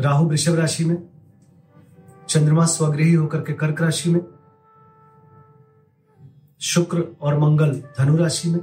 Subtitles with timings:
[0.00, 1.08] राहु वृषभ राशि में,
[2.28, 4.20] चंद्रमा स्वगृही होकर के कर्क राशि में,
[6.60, 8.60] शुक्र और मंगल धनु राशि में,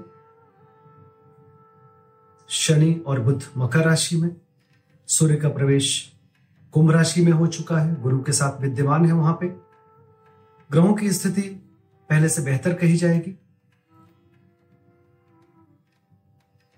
[2.49, 4.35] शनि और बुध मकर राशि में,
[5.07, 6.11] सूर्य का प्रवेश
[6.73, 9.47] कुंभ राशि में हो चुका है, गुरु के साथ विद्यमान है वहाँ पे।
[10.71, 11.41] ग्रहों की स्थिति
[12.09, 13.39] पहले से बेहतर कही जाएगी।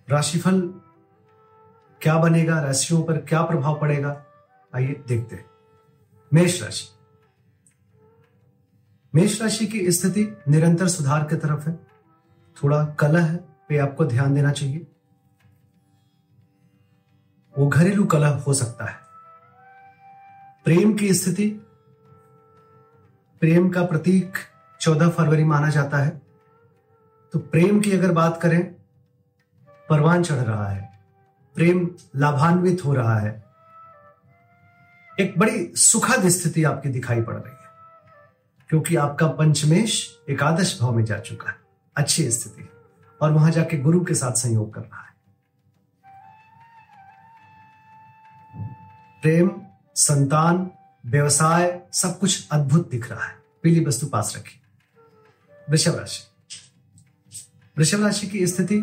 [0.09, 0.61] राशिफल
[2.01, 4.23] क्या बनेगा, राशियों पर क्या प्रभाव पड़ेगा
[4.77, 5.45] आइए देखते हैं।
[6.33, 6.87] मेष राशि।
[9.15, 11.79] मेष राशि की स्थिति निरंतर सुधार की तरफ़ है।
[12.63, 14.87] थोड़ा कलह पे आपको ध्यान देना चाहिए।
[17.57, 18.95] वो घरेलू कलह हो सकता है।
[20.65, 21.49] प्रेम की स्थिति,
[23.39, 24.33] प्रेम का प्रतीक
[24.81, 26.21] 14 फरवरी माना जाता है।
[27.33, 28.75] तो प्रेम की अगर बात करें,
[29.89, 30.99] परवान चढ़ रहा है।
[31.55, 33.46] प्रेम लाभान्वित हो रहा है।
[35.19, 37.67] एक बड़ी सुखद स्थिति आपकी दिखाई पड़ रही है।
[38.69, 41.57] क्योंकि आपका पंचमेश एकादश भाव में जा चुका है।
[41.97, 42.69] अच्छी स्थिति।
[43.21, 45.07] और वहाँ जाके गुरु के साथ संयोग कर रहा है।
[49.21, 49.51] प्रेम,
[49.95, 50.71] संतान,
[51.05, 54.61] व्यवसाय, सब कुछ अद्भुत दिख रहा है। पीली वस्तु पास रखी।
[55.69, 56.23] वृषभ राशि।
[57.77, 58.79] वृषभ राशि की स्थिति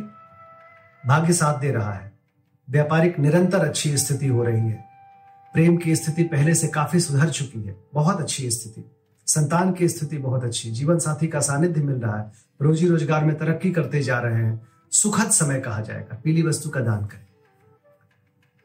[1.07, 2.13] भाग्य साथ दे रहा है।
[2.71, 4.94] व्यापारिक निरंतर अच्छी स्थिति हो रही है।
[5.55, 8.91] प्रेम की स्थिति पहले से काफ़ी सुधर चुकी है। बहुत अच्छी स्थिति।
[9.27, 12.33] संतान की स्थिति बहुत अच्छी जीवन साथी का सानिध्य मिल रहा है।
[12.63, 16.81] रोजी रोज़गार में तरक्की करते जा रहे हैं। सुखद समय कहा जाएगा। पीली वस्तु का
[16.81, 17.27] दान करें।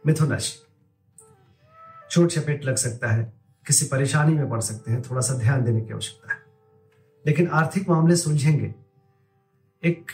[0.08, 0.60] मिथुन राशि
[2.12, 3.34] छोट चपेट लग सकता है।
[3.68, 6.40] किसी परेशानी में पड़ सकते हैं। थोड़ा सा ध्यान देने की आवश्यकता है।
[7.26, 8.76] लेकिन आर्थिक मामले सुलझेंगे।
[9.84, 10.12] एक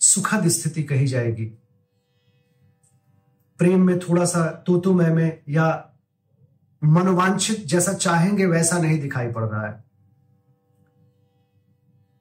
[0.00, 1.61] सुखद स्थिति कही जाएगी।
[3.62, 5.90] प्रेम में थोड़ा सा तो तो मैं में या
[6.84, 9.84] मनोवांछित जैसा चाहेंगे, वैसा नहीं दिखाई पड़ रहा है।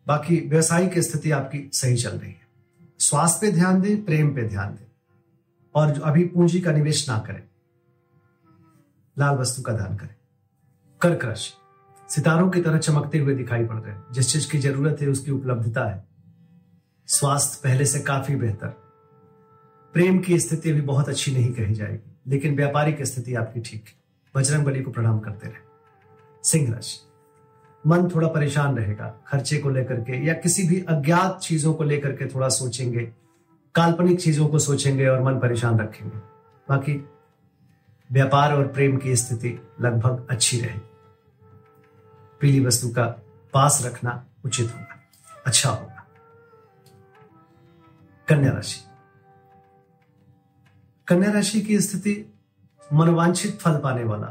[0.07, 2.47] बाकी व्यवसायिक स्थिति आपकी सही चल रही है।
[2.99, 4.91] स्वास्थ्य पे ध्यान दें, प्रेम पे ध्यान दें।
[5.75, 7.43] और जो अभी पूंजी का निवेश ना करें।
[9.19, 10.15] लाल वस्तु का दान करें।
[11.01, 11.53] कर्क राशि
[12.13, 15.31] सितारों की तरह चमकते हुए दिखाई पड़ रहे हैं। जिस चीज़ की ज़रूरत है, उसकी
[15.31, 16.07] उपलब्धता है।
[17.07, 18.80] स्वास्थ्य पहले से काफ़ी बेहतर।
[19.93, 23.93] प्रेम की स्थिति अभी बहुत अच्छी नहीं कही जाएगी, लेकिन व्यापारिक स्थिति आपकी ठीक है।
[24.35, 25.69] बजरंग बली को प्रणाम करते रहे।
[26.43, 26.99] सिंह राशि
[27.87, 32.11] मन थोड़ा परेशान रहेगा। खर्चे को लेकर के या किसी भी अज्ञात चीज़ों को लेकर
[32.11, 33.11] के थोड़ा सोचेंगे,
[33.75, 36.17] काल्पनिक चीज़ों को सोचेंगे और मन परेशान रखेंगे।
[36.69, 36.93] बाकी,
[38.11, 40.81] व्यापार और प्रेम की स्थिति लगभग अच्छी रहेगी।
[42.39, 43.05] पीली वस्तु का
[43.53, 44.99] पास रखना उचित होगा
[45.45, 46.07] अच्छा होगा।
[48.27, 48.79] कन्या राशि
[51.11, 52.33] कन्या राशि की स्थिति
[52.93, 54.27] मनोवांछित फल पाने वाला,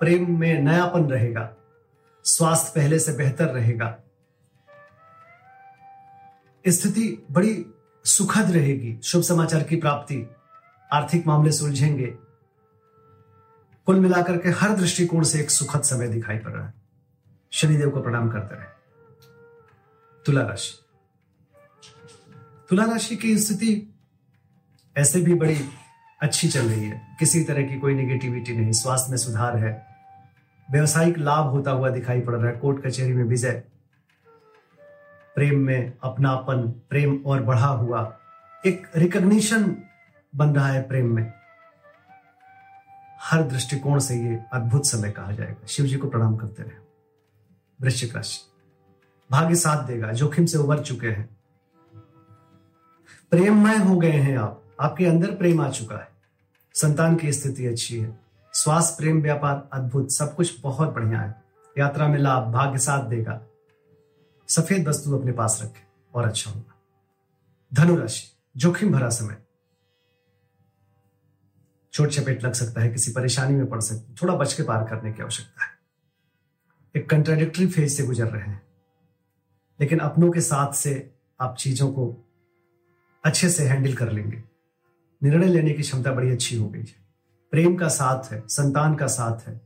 [0.00, 1.56] प्रेम में नयापन रहेगा,
[2.24, 3.98] स्वास्थ्य पहले से बेहतर रहेगा।
[6.68, 7.66] स्थिति बड़ी
[8.04, 10.30] सुखद रहेगी। शुभ समाचार की प्राप्ति,
[10.92, 12.06] आर्थिक मामले सुलझेंगे।
[13.86, 16.74] कुल मिलाकर के हर दृष्टिकोण से एक सुखद समय दिखाई पड़ रहा है।
[17.50, 18.66] शनिदेव को प्रणाम करते रहे।
[20.26, 20.78] तुला राशि।
[22.68, 23.94] तुला राशि की स्थिति
[24.96, 25.64] ऐसे भी बड़ी
[26.22, 29.86] अच्छी चल रही है। किसी तरह की कोई निगेटिविटी नहीं। स्वास्थ्य में सुधार है।
[30.70, 33.64] व्यवसायिक लाभ होता हुआ दिखाई पड़ रहा है। कोर्ट कचहरी में विजय।
[35.34, 38.18] प्रेम में अपनापन, प्रेम और बढ़ा हुआ।
[38.66, 39.76] एक रिकग्निशन
[40.36, 41.32] बन रहा है प्रेम में।
[43.20, 46.78] हर दृष्टिकोण से ये अद्भुत समय कहा जाएगा। शिव जी को प्रणाम करते रहे।
[47.80, 48.38] वृश्चिक राशि।
[49.30, 51.36] भाग्य साथ देगा। जोखिम से उबर चुके हैं।
[53.30, 56.11] प्रेममय हो गए हैं आप। आपके अंदर प्रेम आ चुका है।
[56.74, 58.20] संतान की स्थिति अच्छी है।
[58.52, 61.42] स्वास्थ्य प्रेम, व्यापार, अद्भुत, सब कुछ बहुत बढ़िया है।
[61.78, 63.46] यात्रा में लाभ, भाग्य साथ देगा।
[64.48, 66.74] सफ़ेद वस्तु अपने पास रखें और अच्छा होगा।
[67.74, 69.36] धनुराशि, जोखिम भरा समय।
[71.92, 75.12] छोट चपेट लग सकता है, किसी परेशानी में पड़ सकती थोड़ा बच के पार करने
[75.12, 75.70] की आवश्यकता है।
[76.96, 78.62] एक कंट्राडिक्टरी फ़ेज़ से गुजर रहे हैं।
[79.80, 82.30] लेकिन अपनों के साथ से आप चीज़ों को
[83.24, 84.51] अच्छे से हैंडल कर लेंगे।
[85.22, 87.02] निर्णय लेने की क्षमता बड़ी अच्छी हो गई है।
[87.50, 89.60] प्रेम का साथ है, संतान का साथ है।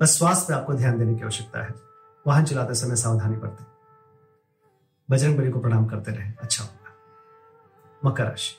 [0.00, 1.74] बस स्वास्थ्य पे आपको ध्यान देने की आवश्यकता है।
[2.26, 3.66] वाहन चलाते समय सावधानी बरतें।
[5.10, 6.90] बजरंग बली को प्रणाम करते रहे। अच्छा होगा।
[8.10, 8.56] मकर राशि।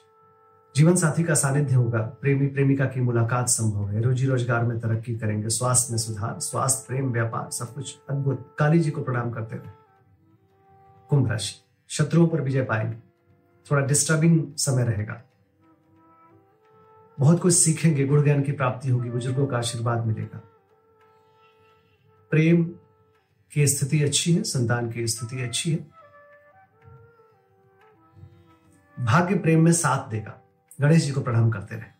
[0.75, 5.16] जीवन साथी का सानिध्य होगा। प्रेमी प्रेमिका की मुलाकात संभव है। रोजी रोज़गार में तरक्की
[5.16, 9.56] करेंगे। स्वास्थ्य में सुधार, स्वास्थ्य, प्रेम, व्यापार, सब कुछ अद्भुत। काली जी को प्रणाम करते
[9.56, 9.71] रहे।
[11.09, 11.56] कुंभ राशि।
[11.88, 12.98] शत्रुओं पर विजय पाएँगे।
[13.71, 15.21] थोड़ा डिस्टर्बिंग समय रहेगा।
[17.19, 20.42] बहुत कुछ सीखेंगे गुण ज्ञान की प्राप्ति होगी, बुज़ुर्गों का आशीर्वाद मिलेगा।
[22.31, 22.63] प्रेम
[23.54, 25.77] की स्थिति अच्छी है, संतान की स्थिति अच्छी है।
[29.00, 30.42] भाग्य प्रेम में साथ देगा।
[30.81, 31.94] गणेश जी को प्रणाम करते रहे।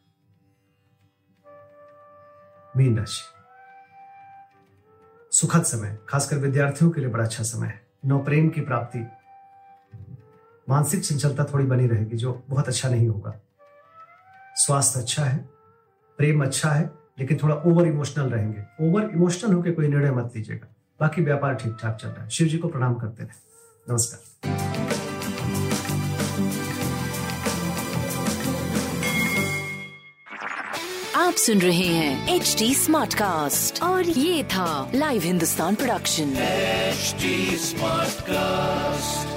[2.78, 3.24] मीन राशि।
[5.38, 9.00] सुखद समय खासकर विद्यार्थियों के लिए बड़ा अच्छा समय है। नौ प्रेम की प्राप्ति।
[10.70, 13.42] मानसिक चंचलता थोड़ी बनी रहेगी, जो बहुत अच्छा नहीं होगा।
[14.56, 15.38] स्वास्थ्य अच्छा है
[16.18, 16.90] प्रेम अच्छा है
[17.20, 20.68] लेकिन थोड़ा ओवर इमोशनल रहेंगे। ओवर इमोशनल होकर कोई निर्णय मत लीजिएगा।
[21.00, 24.32] बाकी व्यापार ठीक ठाक चल रहा है। शिव जी को प्रणाम करते रहे। नमस्कार।
[31.16, 38.14] आप सुन रहे हैं एच डी स्मार्ट कास्ट और ये था live Hindustan production smart
[38.14, 39.33] Smartcast.